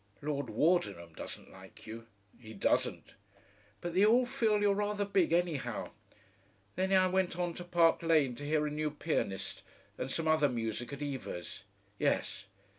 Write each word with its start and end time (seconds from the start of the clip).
Lord 0.23 0.49
Wardenham 0.49 1.13
doesn't 1.13 1.51
like 1.51 1.85
you." 1.85 2.07
"He 2.41 2.55
doesn't." 2.55 3.13
"But 3.81 3.93
they 3.93 4.03
all 4.03 4.25
feel 4.25 4.59
you're 4.59 4.73
rather 4.73 5.05
big, 5.05 5.31
anyhow. 5.31 5.91
Then 6.75 6.91
I 6.91 7.05
went 7.05 7.37
on 7.37 7.53
to 7.53 7.63
Park 7.63 8.01
Lane 8.01 8.33
to 8.37 8.43
hear 8.43 8.65
a 8.65 8.71
new 8.71 8.89
pianist 8.89 9.61
and 9.99 10.09
some 10.09 10.27
other 10.27 10.49
music 10.49 10.91
at 10.91 11.03
Eva's." 11.03 11.65
"Yes." 11.99 12.45